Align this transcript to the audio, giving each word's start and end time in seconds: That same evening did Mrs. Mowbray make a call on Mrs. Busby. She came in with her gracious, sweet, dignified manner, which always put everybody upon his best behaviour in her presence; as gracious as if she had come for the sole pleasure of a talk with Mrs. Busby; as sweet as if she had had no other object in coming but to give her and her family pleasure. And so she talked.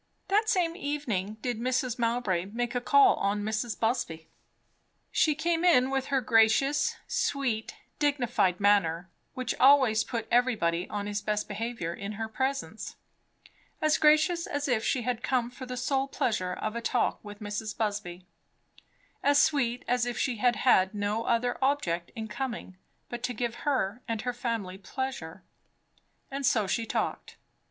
That 0.29 0.49
same 0.49 0.75
evening 0.75 1.35
did 1.43 1.59
Mrs. 1.59 1.99
Mowbray 1.99 2.45
make 2.45 2.73
a 2.73 2.81
call 2.81 3.17
on 3.17 3.43
Mrs. 3.43 3.79
Busby. 3.79 4.29
She 5.11 5.35
came 5.35 5.63
in 5.63 5.91
with 5.91 6.07
her 6.07 6.21
gracious, 6.21 6.95
sweet, 7.05 7.75
dignified 7.99 8.59
manner, 8.59 9.11
which 9.35 9.53
always 9.59 10.03
put 10.03 10.27
everybody 10.31 10.85
upon 10.85 11.05
his 11.05 11.21
best 11.21 11.47
behaviour 11.47 11.93
in 11.93 12.13
her 12.13 12.27
presence; 12.27 12.95
as 13.79 13.99
gracious 13.99 14.47
as 14.47 14.67
if 14.67 14.83
she 14.83 15.03
had 15.03 15.21
come 15.21 15.51
for 15.51 15.67
the 15.67 15.77
sole 15.77 16.07
pleasure 16.07 16.53
of 16.53 16.75
a 16.75 16.81
talk 16.81 17.19
with 17.23 17.39
Mrs. 17.39 17.77
Busby; 17.77 18.25
as 19.21 19.39
sweet 19.39 19.85
as 19.87 20.07
if 20.07 20.17
she 20.17 20.37
had 20.37 20.55
had 20.55 20.95
no 20.95 21.25
other 21.25 21.59
object 21.61 22.11
in 22.15 22.27
coming 22.27 22.75
but 23.07 23.21
to 23.21 23.35
give 23.35 23.53
her 23.69 24.01
and 24.07 24.23
her 24.23 24.33
family 24.33 24.79
pleasure. 24.79 25.43
And 26.31 26.43
so 26.43 26.65
she 26.65 26.87
talked. 26.87 27.35